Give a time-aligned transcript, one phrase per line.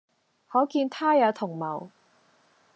[0.47, 1.91] 可見他也同謀，